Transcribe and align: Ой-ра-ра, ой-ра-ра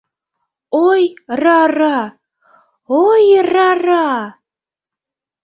Ой-ра-ра, 0.87 1.97
ой-ра-ра 3.05 4.07